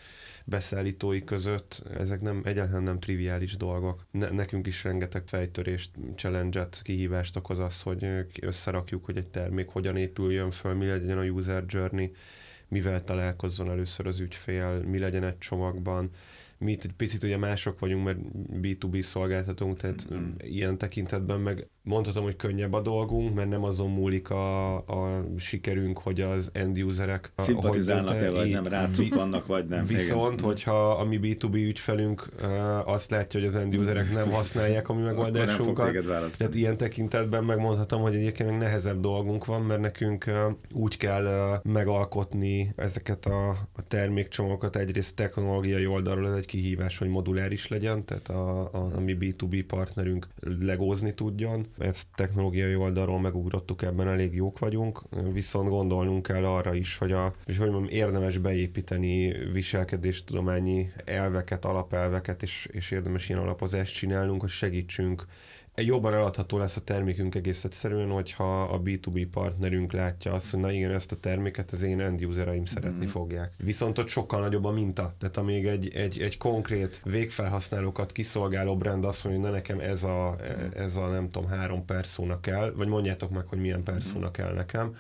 beszállítói 0.50 1.24
között, 1.24 1.84
ezek 1.98 2.22
nem 2.22 2.42
egyáltalán 2.44 2.84
nem 2.84 3.00
triviális 3.00 3.58
dolgok. 3.58 3.67
Ne, 4.12 4.30
nekünk 4.30 4.68
is 4.68 4.84
rengeteg 4.84 5.28
fejtörést, 5.28 5.92
challenge-et, 6.16 6.80
kihívást 6.84 7.36
okoz 7.36 7.60
az, 7.60 7.82
hogy 7.82 8.08
összerakjuk, 8.42 9.06
hogy 9.06 9.18
egy 9.18 9.28
termék 9.28 9.70
hogyan 9.70 9.98
épüljön 9.98 10.52
föl, 10.52 10.74
mi 10.74 10.86
legyen 10.86 11.18
a 11.18 11.24
user 11.24 11.64
journey, 11.68 12.12
mivel 12.68 13.04
találkozzon 13.04 13.70
először 13.70 14.08
az 14.08 14.20
ügyfél, 14.20 14.82
mi 14.86 15.00
legyen 15.00 15.24
egy 15.24 15.38
csomagban, 15.38 16.10
mi 16.58 16.72
itt 16.72 16.84
egy 16.84 16.94
picit 16.94 17.24
ugye 17.24 17.38
mások 17.38 17.80
vagyunk, 17.80 18.04
mert 18.06 18.20
B2B 18.62 19.02
szolgáltatunk, 19.02 19.78
tehát 19.78 20.14
mm. 20.14 20.32
ilyen 20.38 20.78
tekintetben 20.78 21.40
meg 21.40 21.68
mondhatom, 21.88 22.24
hogy 22.24 22.36
könnyebb 22.36 22.74
a 22.74 22.82
dolgunk, 22.82 23.36
mert 23.36 23.50
nem 23.50 23.64
azon 23.64 23.90
múlik 23.90 24.30
a, 24.30 24.76
a 24.76 25.24
sikerünk, 25.38 25.98
hogy 25.98 26.22
az 26.22 26.50
end 26.54 26.84
userek 26.84 27.32
szimpatizálnak-e, 27.38 28.32
vagy 28.32 28.50
nem, 28.50 28.68
rácuk 28.68 29.16
vannak, 29.16 29.46
vagy 29.46 29.66
nem. 29.66 29.86
Viszont, 29.86 30.34
Igen. 30.34 30.46
hogyha 30.46 30.92
a 30.92 31.04
mi 31.04 31.20
B2B 31.22 31.54
ügyfelünk 31.54 32.28
uh, 32.42 32.90
azt 32.90 33.12
látja, 33.12 33.40
hogy 33.40 33.50
az 33.50 33.56
end 33.56 33.76
userek 33.76 34.14
nem 34.14 34.32
használják 34.32 34.90
a 34.90 34.94
mi 34.94 35.02
megoldásunkat, 35.02 35.92
tehát 36.38 36.56
ilyen 36.56 36.78
tekintetben 36.78 37.44
megmondhatom, 37.44 38.02
hogy 38.02 38.16
egyébként 38.16 38.60
nehezebb 38.60 39.00
dolgunk 39.02 39.46
van, 39.46 39.62
mert 39.62 39.82
nekünk 39.82 40.26
uh, 40.28 40.34
úgy 40.72 40.98
kell 40.98 41.24
uh, 41.26 41.72
megalkotni 41.74 42.74
ezeket 42.76 43.26
a, 43.26 43.50
a 43.50 43.82
termékcsomagokat, 43.88 44.76
egyrészt 44.76 45.16
technológiai 45.16 45.86
oldalról 45.86 46.28
ez 46.28 46.36
egy 46.38 46.46
kihívás, 46.46 46.98
hogy 46.98 47.08
moduláris 47.08 47.68
legyen, 47.68 48.06
tehát 48.06 48.28
a, 48.30 48.60
a, 48.60 48.90
a 48.96 49.00
mi 49.00 49.18
B2B 49.20 49.64
partnerünk 49.68 50.28
legózni 50.60 51.14
tudjon, 51.14 51.66
ezt 51.78 52.08
technológiai 52.16 52.76
oldalról 52.76 53.20
megugrottuk, 53.20 53.82
ebben 53.82 54.08
elég 54.08 54.36
jók 54.36 54.60
vagyunk, 54.60 55.02
viszont 55.34 55.70
gondolnunk 55.70 56.26
kell 56.26 56.46
arra 56.46 56.74
is, 56.74 56.98
hogy, 56.98 57.12
a, 57.12 57.34
hogy 57.46 57.58
mondjam, 57.58 57.88
érdemes 57.88 58.38
beépíteni 58.38 59.34
viselkedéstudományi 59.52 60.92
elveket, 61.06 61.66
alapelveket, 61.66 62.44
és, 62.44 62.68
és 62.72 62.92
érdemes 62.92 63.30
ilyen 63.30 63.42
alapozást 63.42 63.96
csinálnunk, 63.96 64.42
hogy 64.42 64.50
segítsünk 64.50 65.26
jobban 65.82 66.14
eladható 66.14 66.58
lesz 66.58 66.76
a 66.76 66.82
termékünk 66.82 67.36
egész 67.36 67.64
egyszerűen, 67.64 68.10
hogyha 68.10 68.62
a 68.62 68.82
B2B 68.82 69.28
partnerünk 69.32 69.92
látja 69.94 70.34
azt, 70.34 70.52
hogy 70.52 70.60
na 70.60 70.72
igen, 70.72 70.92
ezt 70.92 71.12
a 71.12 71.16
terméket 71.16 71.72
az 71.72 71.82
én 71.82 72.00
end 72.00 72.26
usereim 72.26 72.66
szeretni 72.66 73.06
mm. 73.06 73.10
fogják. 73.10 73.54
Viszont 73.58 73.98
ott 73.98 74.08
sokkal 74.08 74.40
nagyobb 74.40 74.66
a 74.66 74.72
minta. 74.72 75.14
Tehát 75.18 75.38
amíg 75.38 75.66
egy, 75.66 75.96
egy, 75.96 76.22
egy 76.22 76.38
konkrét 76.38 77.02
végfelhasználókat 77.04 78.12
kiszolgáló 78.12 78.78
brand 78.78 79.06
azt 79.06 79.24
mondja, 79.24 79.42
hogy 79.42 79.52
na 79.52 79.56
nekem 79.56 79.80
ez 79.80 80.04
a, 80.04 80.36
mhm. 80.40 80.82
ez 80.82 80.96
a 80.96 81.08
nem 81.08 81.30
tudom, 81.30 81.50
három 81.50 81.86
perszónak 81.86 82.42
kell, 82.42 82.72
vagy 82.72 82.88
mondjátok 82.88 83.30
meg, 83.30 83.48
hogy 83.48 83.60
milyen 83.60 83.84
perszónak 83.84 84.32
kell 84.32 84.54
nekem, 84.54 84.96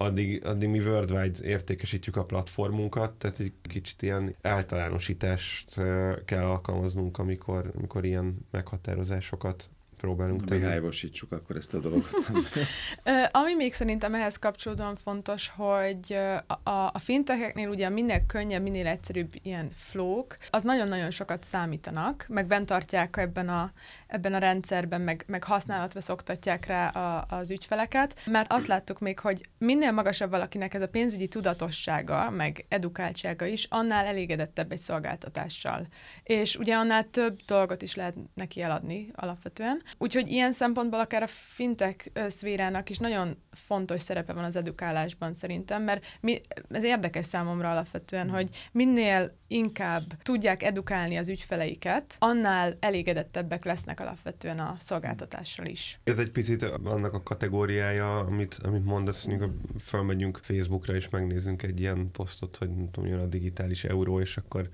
addig, 0.00 0.44
addig 0.44 0.68
mi 0.68 0.78
worldwide 0.78 1.44
értékesítjük 1.44 2.16
a 2.16 2.24
platformunkat, 2.24 3.12
tehát 3.12 3.40
egy 3.40 3.52
kicsit 3.62 4.02
ilyen 4.02 4.34
általánosítást 4.42 5.80
kell 6.24 6.44
alkalmaznunk, 6.44 7.18
amikor, 7.18 7.72
amikor 7.76 8.04
ilyen 8.04 8.46
meghatározásokat 8.50 9.70
próbálunk 9.98 10.44
tenni. 10.44 10.60
Mihályosítsuk 10.60 11.32
akkor 11.32 11.56
ezt 11.56 11.74
a 11.74 11.78
dolgot. 11.78 12.10
Ami 13.30 13.54
még 13.54 13.74
szerintem 13.74 14.14
ehhez 14.14 14.36
kapcsolódóan 14.36 14.96
fontos, 14.96 15.52
hogy 15.56 16.18
a, 16.62 16.70
a 16.70 16.98
fintecheknél 16.98 17.68
ugye 17.68 17.88
minél 17.88 18.26
könnyebb, 18.26 18.62
minél 18.62 18.86
egyszerűbb 18.86 19.32
ilyen 19.42 19.70
flók, 19.76 20.36
az 20.50 20.62
nagyon-nagyon 20.62 21.10
sokat 21.10 21.44
számítanak, 21.44 22.26
meg 22.28 22.46
bent 22.46 22.66
tartják 22.66 23.16
ebben 23.16 23.48
a, 23.48 23.72
ebben 24.06 24.34
a 24.34 24.38
rendszerben, 24.38 25.00
meg, 25.00 25.24
meg 25.26 25.44
használatra 25.44 26.00
szoktatják 26.00 26.66
rá 26.66 26.88
a, 26.88 27.26
az 27.28 27.50
ügyfeleket, 27.50 28.20
mert 28.26 28.52
azt 28.52 28.66
láttuk 28.66 28.98
még, 28.98 29.18
hogy 29.18 29.40
minél 29.58 29.92
magasabb 29.92 30.30
valakinek 30.30 30.74
ez 30.74 30.82
a 30.82 30.88
pénzügyi 30.88 31.28
tudatossága, 31.28 32.30
meg 32.30 32.64
edukáltsága 32.68 33.46
is, 33.46 33.66
annál 33.70 34.06
elégedettebb 34.06 34.72
egy 34.72 34.78
szolgáltatással. 34.78 35.86
És 36.22 36.56
ugye 36.56 36.74
annál 36.74 37.10
több 37.10 37.38
dolgot 37.46 37.82
is 37.82 37.94
lehet 37.94 38.14
neki 38.34 38.62
eladni 38.62 39.10
alapvetően. 39.14 39.82
Úgyhogy 39.98 40.28
ilyen 40.28 40.52
szempontból 40.52 41.00
akár 41.00 41.22
a 41.22 41.26
fintek 41.26 42.10
szférának 42.28 42.90
is 42.90 42.98
nagyon 42.98 43.36
fontos 43.52 44.00
szerepe 44.00 44.32
van 44.32 44.44
az 44.44 44.56
edukálásban 44.56 45.34
szerintem, 45.34 45.82
mert 45.82 46.04
mi, 46.20 46.40
ez 46.70 46.84
érdekes 46.84 47.26
számomra 47.26 47.70
alapvetően, 47.70 48.26
mm. 48.26 48.30
hogy 48.30 48.48
minél 48.72 49.36
inkább 49.46 50.02
tudják 50.22 50.62
edukálni 50.62 51.16
az 51.16 51.28
ügyfeleiket, 51.28 52.16
annál 52.18 52.76
elégedettebbek 52.80 53.64
lesznek 53.64 54.00
alapvetően 54.00 54.58
a 54.58 54.76
szolgáltatással 54.78 55.66
is. 55.66 56.00
Ez 56.04 56.18
egy 56.18 56.30
picit 56.30 56.62
annak 56.62 57.12
a 57.12 57.22
kategóriája, 57.22 58.18
amit, 58.18 58.54
amit 58.62 58.84
mondasz, 58.84 59.24
hogy 59.24 59.50
felmegyünk 59.78 60.40
Facebookra 60.42 60.94
és 60.94 61.08
megnézünk 61.08 61.62
egy 61.62 61.80
ilyen 61.80 62.10
posztot, 62.10 62.56
hogy 62.56 62.70
nem 62.70 62.90
tudom, 62.90 63.10
jön 63.10 63.20
a 63.20 63.26
digitális 63.26 63.84
euró, 63.84 64.20
és 64.20 64.36
akkor 64.36 64.68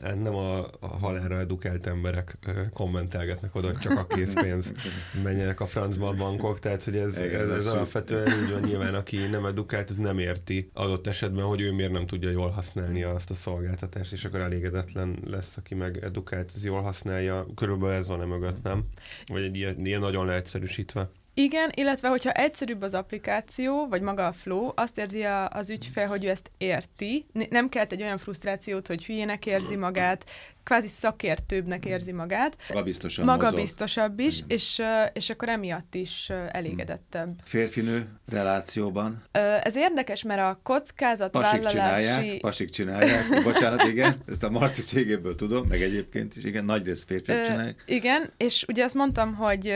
nem 0.00 0.34
a, 0.34 0.58
a 0.80 0.86
halálra 1.00 1.38
edukált 1.38 1.86
emberek 1.86 2.38
kommentelgetnek 2.72 3.54
oda, 3.54 3.66
hogy 3.66 3.76
csak 3.76 3.98
a 3.98 4.06
készpénz 4.06 4.72
menjenek 5.22 5.60
a 5.60 5.66
francba 5.66 6.08
a 6.08 6.12
bankok, 6.12 6.58
tehát 6.58 6.84
hogy 6.84 6.96
ez, 6.96 7.16
ez, 7.16 7.48
ez 7.48 7.66
alapvetően 7.66 8.26
így 8.26 8.52
van 8.52 8.60
nyilván, 8.60 8.94
aki 8.94 9.16
nem 9.16 9.46
edukált, 9.46 9.90
ez 9.90 9.96
nem 9.96 10.18
érti 10.18 10.70
adott 10.72 11.06
esetben, 11.06 11.44
hogy 11.44 11.60
ő 11.60 11.72
miért 11.72 11.92
nem 11.92 12.06
tudja 12.06 12.30
jól 12.30 12.48
használni 12.48 13.02
azt 13.02 13.30
a 13.30 13.34
szolgáltatást, 13.34 14.12
és 14.12 14.24
akkor 14.24 14.40
elégedetlen 14.40 15.18
lesz, 15.24 15.56
aki 15.56 15.74
meg 15.74 15.98
edukált, 16.04 16.52
ez 16.54 16.64
jól 16.64 16.82
használja. 16.82 17.46
Körülbelül 17.54 17.94
ez 17.94 18.08
van 18.08 18.20
e 18.20 18.24
mögött, 18.24 18.62
nem? 18.62 18.84
Vagy 19.26 19.42
egy 19.42 19.56
ilyen, 19.56 19.86
ilyen 19.86 20.00
nagyon 20.00 20.26
leegyszerűsítve. 20.26 21.10
Igen, 21.36 21.70
illetve 21.74 22.08
hogyha 22.08 22.30
egyszerűbb 22.30 22.82
az 22.82 22.94
applikáció, 22.94 23.86
vagy 23.88 24.00
maga 24.00 24.26
a 24.26 24.32
flow, 24.32 24.72
azt 24.74 24.98
érzi 24.98 25.22
a, 25.22 25.48
az 25.48 25.70
ügyfél, 25.70 26.06
hogy 26.06 26.24
ő 26.24 26.28
ezt 26.28 26.50
érti. 26.58 27.26
Nem 27.50 27.68
kelt 27.68 27.92
egy 27.92 28.02
olyan 28.02 28.18
frusztrációt, 28.18 28.86
hogy 28.86 29.04
hülyének 29.04 29.46
érzi 29.46 29.76
magát, 29.76 30.24
kvázi 30.64 30.88
szakértőbbnek 30.88 31.84
érzi 31.84 32.12
magát. 32.12 32.56
Magabiztosabb 32.68 33.24
Magabiztosabb 33.24 34.18
is, 34.18 34.42
és, 34.46 34.82
és 35.12 35.30
akkor 35.30 35.48
emiatt 35.48 35.94
is 35.94 36.30
elégedettebb. 36.50 37.28
Férfinő 37.44 38.08
relációban? 38.30 39.24
Ez 39.62 39.76
érdekes, 39.76 40.22
mert 40.22 40.40
a 40.40 40.60
kockázat 40.62 41.30
pasik 41.30 41.64
csinálják, 41.64 42.40
pasik 42.40 42.70
csinálják, 42.70 43.42
bocsánat, 43.42 43.82
igen, 43.82 44.14
ezt 44.28 44.42
a 44.42 44.50
Marci 44.50 44.82
cégéből 44.82 45.34
tudom, 45.34 45.66
meg 45.66 45.82
egyébként 45.82 46.36
is, 46.36 46.44
igen, 46.44 46.64
nagy 46.64 46.86
rész 46.86 47.04
férfiak 47.04 47.44
csinálják. 47.44 47.82
Igen, 47.86 48.32
és 48.36 48.64
ugye 48.68 48.84
azt 48.84 48.94
mondtam, 48.94 49.34
hogy 49.34 49.74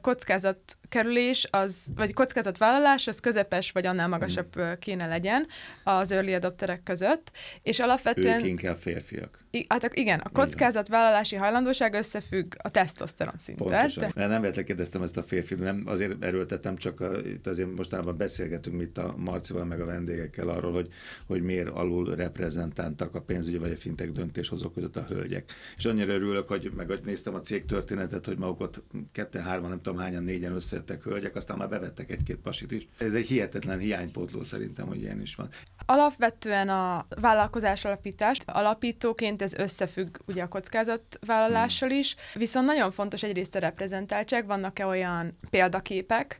kockázat 0.00 0.58
kerülés, 0.88 1.48
az, 1.50 1.86
vagy 1.96 2.12
kockázatvállalás, 2.12 3.06
az 3.06 3.20
közepes, 3.20 3.70
vagy 3.70 3.86
annál 3.86 4.08
magasabb 4.08 4.78
kéne 4.78 5.06
legyen 5.06 5.46
az 5.84 6.12
early 6.12 6.34
adopterek 6.34 6.82
között, 6.82 7.30
és 7.62 7.78
alapvetően... 7.78 8.40
Ők 8.40 8.46
inkább 8.46 8.76
férfiak. 8.76 9.38
Hát 9.68 9.94
igen, 9.94 10.18
a 10.18 10.28
kockázatvállalási 10.28 11.36
hajlandóság 11.36 11.94
összefügg 11.94 12.54
a 12.56 12.68
tesztoszteron 12.68 13.34
szinttel. 13.38 13.66
Pontosan. 13.66 14.02
Te... 14.02 14.20
Nem 14.20 14.28
véletlenül 14.28 14.64
kérdeztem 14.64 15.02
ezt 15.02 15.16
a 15.16 15.22
férfi, 15.22 15.54
nem 15.54 15.82
azért 15.86 16.24
erőltettem, 16.24 16.76
csak 16.76 17.00
a, 17.00 17.18
itt 17.18 17.46
azért 17.46 17.76
mostanában 17.76 18.16
beszélgetünk 18.16 18.82
itt 18.82 18.98
a 18.98 19.14
Marcival 19.16 19.64
meg 19.64 19.80
a 19.80 19.84
vendégekkel 19.84 20.48
arról, 20.48 20.72
hogy, 20.72 20.88
hogy 21.26 21.42
miért 21.42 21.68
alul 21.68 22.14
reprezentáltak 22.14 23.14
a 23.14 23.20
pénzügyi 23.20 23.58
vagy 23.58 23.70
a 23.70 23.76
fintek 23.76 24.12
döntéshozók 24.12 24.74
között 24.74 24.96
a 24.96 25.04
hölgyek. 25.08 25.52
És 25.76 25.84
annyira 25.84 26.12
örülök, 26.12 26.48
hogy 26.48 26.70
meg 26.76 27.00
néztem 27.04 27.34
a 27.34 27.40
cég 27.40 27.64
történetet, 27.64 28.26
hogy 28.26 28.38
magukat 28.38 28.82
ketten, 29.12 29.42
hárman, 29.42 29.68
nem 29.68 29.82
tudom 29.82 29.98
hányan, 29.98 30.24
négyen 30.24 30.52
összejöttek 30.52 31.02
hölgyek, 31.02 31.36
aztán 31.36 31.56
már 31.56 31.68
bevettek 31.68 32.10
egy-két 32.10 32.36
pasit 32.36 32.72
is. 32.72 32.88
Ez 32.98 33.14
egy 33.14 33.26
hihetetlen 33.26 33.78
hiánypótló 33.78 34.44
szerintem, 34.44 34.86
hogy 34.86 35.00
ilyen 35.00 35.20
is 35.20 35.34
van. 35.34 35.48
Alapvetően 35.86 36.68
a 36.68 37.06
vállalkozás 37.20 37.84
alapítást 37.84 38.42
alapítóként 38.46 39.39
ez 39.40 39.54
összefügg 39.54 40.16
ugye 40.26 40.42
a 40.42 40.48
kockázatvállalással 40.48 41.90
is, 41.90 42.16
viszont 42.34 42.66
nagyon 42.66 42.90
fontos 42.90 43.22
egyrészt 43.22 43.54
a 43.54 43.58
reprezentáltság, 43.58 44.46
vannak-e 44.46 44.86
olyan 44.86 45.38
példaképek, 45.50 46.38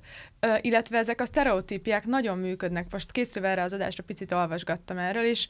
illetve 0.60 0.98
ezek 0.98 1.20
a 1.20 1.24
sztereotípiák 1.24 2.06
nagyon 2.06 2.38
működnek. 2.38 2.86
Most 2.90 3.12
készülve 3.12 3.48
erre 3.48 3.62
az 3.62 3.72
adásra 3.72 4.02
picit 4.02 4.32
olvasgattam 4.32 4.98
erről, 4.98 5.24
és 5.24 5.48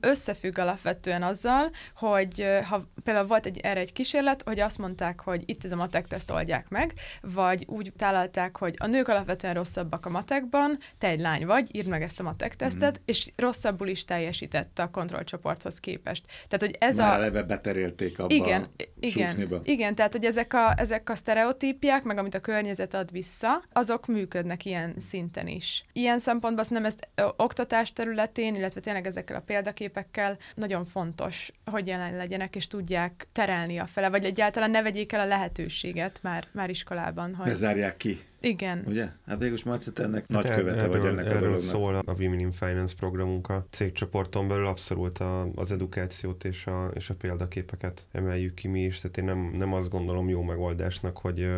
összefügg 0.00 0.58
alapvetően 0.58 1.22
azzal, 1.22 1.70
hogy 1.96 2.46
ha 2.68 2.88
például 3.04 3.26
volt 3.26 3.46
egy, 3.46 3.58
erre 3.58 3.80
egy 3.80 3.92
kísérlet, 3.92 4.42
hogy 4.42 4.60
azt 4.60 4.78
mondták, 4.78 5.20
hogy 5.20 5.42
itt 5.46 5.64
ez 5.64 5.72
a 5.72 5.76
matek 5.76 6.06
teszt 6.06 6.30
oldják 6.30 6.68
meg, 6.68 6.94
vagy 7.20 7.64
úgy 7.68 7.92
találták, 7.96 8.56
hogy 8.56 8.74
a 8.78 8.86
nők 8.86 9.08
alapvetően 9.08 9.54
rosszabbak 9.54 10.06
a 10.06 10.10
matekban, 10.10 10.78
te 10.98 11.08
egy 11.08 11.20
lány 11.20 11.46
vagy, 11.46 11.74
írd 11.76 11.86
meg 11.86 12.02
ezt 12.02 12.20
a 12.20 12.22
matek 12.22 12.56
tesztet, 12.56 12.98
mm. 12.98 13.02
és 13.04 13.30
rosszabbul 13.36 13.88
is 13.88 14.04
teljesítette 14.04 14.82
a 14.82 14.90
kontrollcsoporthoz 14.90 15.80
képest. 15.80 16.26
Tehát, 16.26 16.60
hogy 16.66 16.76
ez 16.78 16.96
Már 16.96 17.10
a... 17.10 17.14
eleve 17.14 17.42
beterélték 17.42 18.18
abba 18.18 18.34
igen, 18.34 18.68
igen, 19.00 19.62
igen, 19.62 19.94
tehát, 19.94 20.12
hogy 20.12 20.24
ezek 20.24 20.54
a, 20.54 20.74
ezek 20.76 21.10
a 21.10 21.14
sztereotípiák, 21.14 22.02
meg 22.02 22.18
amit 22.18 22.34
a 22.34 22.40
környezet 22.40 22.94
ad 22.94 23.10
vissza, 23.10 23.62
azok 23.72 23.97
azok 23.98 24.16
működnek 24.16 24.64
ilyen 24.64 24.94
szinten 24.98 25.48
is. 25.48 25.84
Ilyen 25.92 26.18
szempontból 26.18 26.62
azt 26.62 26.70
nem 26.70 26.84
ezt 26.84 27.08
ö, 27.14 27.28
oktatás 27.36 27.92
területén, 27.92 28.54
illetve 28.54 28.80
tényleg 28.80 29.06
ezekkel 29.06 29.36
a 29.36 29.40
példaképekkel 29.40 30.36
nagyon 30.54 30.84
fontos, 30.84 31.52
hogy 31.64 31.86
jelen 31.86 32.16
legyenek, 32.16 32.56
és 32.56 32.66
tudják 32.66 33.28
terelni 33.32 33.78
a 33.78 33.86
fele, 33.86 34.08
vagy 34.08 34.24
egyáltalán 34.24 34.70
ne 34.70 34.82
vegyék 34.82 35.12
el 35.12 35.20
a 35.20 35.26
lehetőséget 35.26 36.18
már, 36.22 36.44
már 36.52 36.70
iskolában. 36.70 37.34
Hogy... 37.34 37.46
Ne 37.46 37.54
zárják 37.54 37.96
ki. 37.96 38.20
Igen. 38.40 38.84
Ugye? 38.86 39.08
Hát 39.26 39.38
végül 39.38 39.58
Marci, 39.64 39.92
te 39.92 40.02
ennek 40.02 40.24
hát 40.32 40.42
nagy 40.42 40.54
követe 40.54 40.80
erről, 40.80 41.00
vagy 41.00 41.10
ennek 41.10 41.24
erről 41.24 41.36
a 41.36 41.40
dolognak. 41.40 41.60
szól 41.60 41.94
a 41.94 42.14
Women 42.18 42.38
in 42.38 42.52
Finance 42.52 42.94
programunk 42.98 43.48
a 43.48 43.66
cégcsoporton 43.70 44.48
belül 44.48 44.66
abszolút 44.66 45.18
a, 45.18 45.48
az 45.54 45.72
edukációt 45.72 46.44
és 46.44 46.66
a, 46.66 46.90
és 46.94 47.10
a 47.10 47.14
példaképeket 47.14 48.06
emeljük 48.12 48.54
ki 48.54 48.68
mi 48.68 48.84
is, 48.84 49.00
tehát 49.00 49.16
én 49.16 49.24
nem, 49.24 49.50
nem 49.56 49.72
azt 49.72 49.90
gondolom 49.90 50.28
jó 50.28 50.42
megoldásnak, 50.42 51.18
hogy 51.18 51.48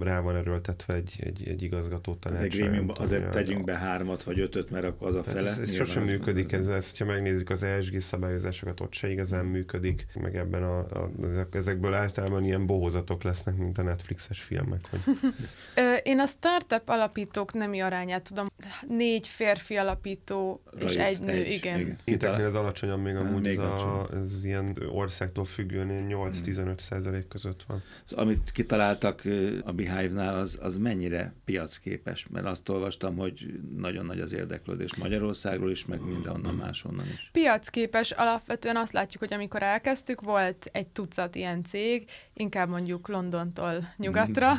rá 0.00 0.20
van 0.20 0.36
erőltetve 0.36 0.94
egy, 0.94 1.16
egy, 1.20 1.48
egy 1.48 1.62
igazgató 1.62 2.14
tanács. 2.14 2.38
Az 2.38 2.44
egy 2.44 2.50
grémiumban 2.50 2.96
azért 2.98 3.30
tegyünk 3.30 3.64
be 3.64 3.74
hármat 3.74 4.22
vagy 4.22 4.40
ötöt, 4.40 4.70
mert 4.70 4.84
akkor 4.84 5.08
az 5.08 5.14
a 5.14 5.22
fele. 5.22 5.50
Ez, 5.50 5.58
ez 5.58 5.72
sosem 5.72 6.02
működik, 6.02 6.52
ez, 6.52 6.68
ez, 6.68 6.98
ha 6.98 7.04
megnézzük 7.04 7.50
az 7.50 7.62
ESG 7.62 8.00
szabályozásokat, 8.00 8.80
ott 8.80 8.92
se 8.92 9.10
igazán 9.10 9.44
működik, 9.44 10.06
meg 10.14 10.36
ebben 10.36 10.62
a, 10.62 10.78
a, 10.78 11.10
ezekből 11.50 11.94
általában 11.94 12.44
ilyen 12.44 12.66
bohózatok 12.66 13.22
lesznek, 13.22 13.56
mint 13.56 13.78
a 13.78 13.82
Netflixes 13.82 14.40
filmek. 14.40 14.88
Hogy... 14.90 15.00
Én 16.04 16.18
a 16.18 16.26
startup 16.26 16.88
alapítók 16.88 17.52
nemi 17.52 17.80
arányát 17.80 18.22
tudom. 18.22 18.50
Négy 18.88 19.28
férfi 19.28 19.76
alapító 19.76 20.62
Rajt, 20.64 20.90
és 20.90 20.96
egy 20.96 21.20
nő, 21.20 21.32
egy, 21.32 21.50
igen. 21.50 21.80
igen. 21.80 21.98
Kiteknél 22.04 22.46
ez 22.46 22.54
alacsonyabb 22.54 23.02
még 23.02 23.16
amúgy, 23.16 23.46
ez, 23.46 23.58
a, 23.58 24.08
ez 24.14 24.44
ilyen 24.44 24.76
országtól 24.92 25.44
függően 25.44 26.06
8-15 26.10 26.78
százalék 26.78 27.28
között 27.28 27.64
van. 27.66 27.82
Szóval, 28.04 28.24
amit 28.24 28.50
kitaláltak 28.52 29.22
a 29.64 29.72
Behive-nál, 29.72 30.36
az, 30.36 30.58
az 30.62 30.76
mennyire 30.76 31.34
piacképes? 31.44 32.26
Mert 32.30 32.46
azt 32.46 32.68
olvastam, 32.68 33.16
hogy 33.16 33.60
nagyon 33.76 34.06
nagy 34.06 34.20
az 34.20 34.32
érdeklődés 34.32 34.94
Magyarországról 34.94 35.70
is, 35.70 35.84
meg 35.84 36.00
mindenhonnan 36.00 36.54
máshonnan 36.54 37.06
is. 37.06 37.28
Piacképes 37.32 38.10
alapvetően 38.10 38.76
azt 38.76 38.92
látjuk, 38.92 39.22
hogy 39.22 39.32
amikor 39.32 39.62
elkezdtük, 39.62 40.20
volt 40.20 40.68
egy 40.72 40.86
tucat 40.86 41.34
ilyen 41.34 41.62
cég, 41.62 42.10
inkább 42.34 42.68
mondjuk 42.68 43.08
Londontól 43.08 43.92
nyugatra, 43.96 44.52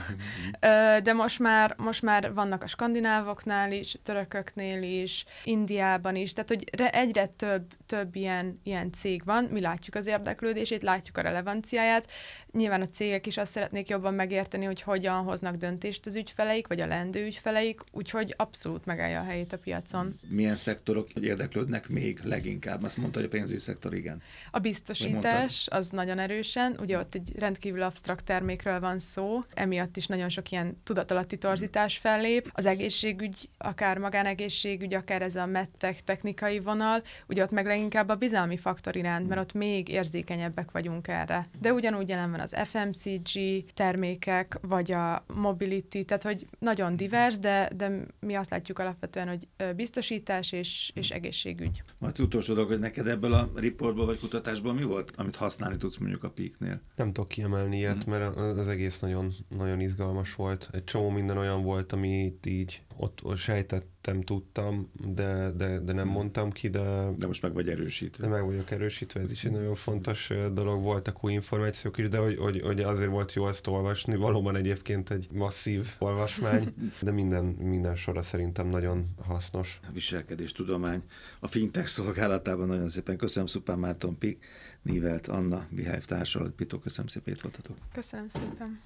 de 1.03 1.13
most 1.13 1.34
már, 1.37 1.75
most 1.77 2.01
már 2.01 2.33
vannak 2.33 2.63
a 2.63 2.67
skandinávoknál 2.67 3.71
is, 3.71 3.95
törököknél 4.03 5.01
is, 5.01 5.25
Indiában 5.43 6.15
is, 6.15 6.33
tehát 6.33 6.49
hogy 6.49 6.69
egyre 6.91 7.27
több, 7.27 7.73
több 7.85 8.15
ilyen, 8.15 8.59
ilyen 8.63 8.91
cég 8.91 9.23
van, 9.25 9.43
mi 9.43 9.61
látjuk 9.61 9.95
az 9.95 10.07
érdeklődését, 10.07 10.83
látjuk 10.83 11.17
a 11.17 11.21
relevanciáját, 11.21 12.11
nyilván 12.51 12.81
a 12.81 12.87
cégek 12.87 13.27
is 13.27 13.37
azt 13.37 13.51
szeretnék 13.51 13.89
jobban 13.89 14.13
megérteni, 14.13 14.65
hogy 14.65 14.81
hogyan 14.81 15.23
hoznak 15.23 15.55
döntést 15.55 16.05
az 16.05 16.15
ügyfeleik, 16.15 16.67
vagy 16.67 16.79
a 16.79 16.87
lendő 16.87 17.25
ügyfeleik, 17.25 17.81
úgyhogy 17.91 18.33
abszolút 18.37 18.85
megállja 18.85 19.19
a 19.19 19.23
helyét 19.23 19.53
a 19.53 19.57
piacon. 19.57 20.19
Milyen 20.27 20.55
szektorok 20.55 21.13
érdeklődnek 21.13 21.87
még 21.87 22.19
leginkább? 22.23 22.83
Azt 22.83 22.97
mondta, 22.97 23.19
hogy 23.19 23.27
a 23.27 23.31
pénzügyi 23.31 23.59
szektor 23.59 23.93
igen. 23.93 24.21
A 24.51 24.59
biztosítás 24.59 25.67
az 25.71 25.89
nagyon 25.89 26.19
erősen, 26.19 26.77
ugye 26.79 26.97
ott 26.97 27.15
egy 27.15 27.31
rendkívül 27.37 27.81
absztrakt 27.81 28.25
termékről 28.25 28.79
van 28.79 28.99
szó, 28.99 29.43
emiatt 29.53 29.97
is 29.97 30.07
nagyon 30.07 30.29
sok 30.29 30.51
ilyen 30.51 30.81
tudatalatti 30.83 31.24
torzítás 31.25 31.97
fellép. 31.97 32.49
Az 32.53 32.65
egészségügy, 32.65 33.49
akár 33.57 33.97
magánegészségügy, 33.97 34.93
akár 34.93 35.21
ez 35.21 35.35
a 35.35 35.45
medtech 35.45 35.99
technikai 35.99 36.59
vonal, 36.59 37.03
ugye 37.27 37.43
ott 37.43 37.51
meg 37.51 37.65
leginkább 37.65 38.09
a 38.09 38.15
bizalmi 38.15 38.57
faktor 38.57 38.95
iránt, 38.95 39.27
mert 39.27 39.41
ott 39.41 39.53
még 39.53 39.89
érzékenyebbek 39.89 40.71
vagyunk 40.71 41.07
erre. 41.07 41.47
De 41.59 41.73
ugyanúgy 41.73 42.09
jelen 42.09 42.31
van 42.31 42.39
az 42.39 42.55
FMCG 42.63 43.63
termékek, 43.73 44.57
vagy 44.61 44.91
a 44.91 45.25
mobility, 45.33 46.03
tehát 46.05 46.23
hogy 46.23 46.45
nagyon 46.59 46.95
divers, 46.95 47.37
de, 47.37 47.69
de 47.75 47.91
mi 48.19 48.35
azt 48.35 48.49
látjuk 48.49 48.79
alapvetően, 48.79 49.27
hogy 49.27 49.47
biztosítás 49.75 50.51
és, 50.51 50.91
és 50.93 51.09
egészségügy. 51.09 51.83
Az 51.99 52.19
utolsó 52.19 52.53
dolog, 52.53 52.69
hogy 52.69 52.79
neked 52.79 53.07
ebből 53.07 53.33
a 53.33 53.51
riportból 53.55 54.05
vagy 54.05 54.19
kutatásból 54.19 54.73
mi 54.73 54.83
volt, 54.83 55.11
amit 55.15 55.35
használni 55.35 55.77
tudsz 55.77 55.97
mondjuk 55.97 56.23
a 56.23 56.29
peaknél? 56.29 56.81
Nem 56.95 57.13
tudok 57.13 57.29
kiemelni 57.29 57.77
ilyet, 57.77 58.03
hmm. 58.03 58.13
mert 58.13 58.35
az 58.35 58.67
egész 58.67 58.99
nagyon, 58.99 59.31
nagyon 59.49 59.79
izgalmas 59.79 60.35
volt. 60.35 60.69
Egy 60.71 60.83
csomó 60.83 61.09
minden 61.15 61.37
olyan 61.37 61.63
volt, 61.63 61.91
amit 61.91 62.45
így 62.45 62.81
ott, 62.97 63.37
sejtettem, 63.37 64.21
tudtam, 64.21 64.91
de, 65.13 65.51
de, 65.51 65.79
de 65.79 65.93
nem 65.93 66.03
hmm. 66.03 66.13
mondtam 66.13 66.51
ki, 66.51 66.69
de... 66.69 67.09
De 67.17 67.27
most 67.27 67.41
meg 67.41 67.53
vagy 67.53 67.69
erősítve. 67.69 68.27
De 68.27 68.33
meg 68.33 68.45
vagyok 68.45 68.71
erősítve, 68.71 69.21
ez 69.21 69.31
is 69.31 69.43
egy 69.43 69.51
nagyon 69.51 69.75
fontos 69.75 70.31
dolog, 70.53 70.83
voltak 70.83 71.23
új 71.23 71.33
információk 71.33 71.97
is, 71.97 72.09
de 72.09 72.17
hogy, 72.17 72.37
hogy, 72.37 72.61
hogy 72.61 72.81
azért 72.81 73.09
volt 73.09 73.33
jó 73.33 73.47
ezt 73.47 73.67
olvasni, 73.67 74.15
valóban 74.15 74.55
egyébként 74.55 75.09
egy 75.09 75.27
masszív 75.31 75.87
olvasmány, 75.99 76.73
de 77.01 77.11
minden, 77.11 77.43
minden 77.43 77.95
sora 77.95 78.21
szerintem 78.21 78.67
nagyon 78.67 79.05
hasznos. 79.23 79.79
A 79.87 79.91
viselkedés 79.93 80.51
tudomány 80.51 81.03
a 81.39 81.47
fintech 81.47 81.87
szolgálatában 81.87 82.67
nagyon 82.67 82.89
szépen 82.89 83.17
köszönöm 83.17 83.47
Szupán 83.47 83.79
Márton 83.79 84.17
Pik, 84.17 84.45
Nívelt 84.81 85.27
Anna, 85.27 85.67
Behive 85.69 86.01
társal, 86.05 86.51
Pitó, 86.55 86.79
köszönöm 86.79 87.07
szépen, 87.07 87.33
itt 87.33 87.41
voltatok. 87.41 87.77
Köszönöm 87.93 88.27
szépen. 88.27 88.81